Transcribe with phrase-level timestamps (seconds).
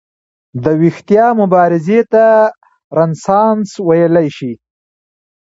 [0.63, 2.23] د ویښتیا مبارزې ته
[2.97, 4.53] رنسانس ویلی شي.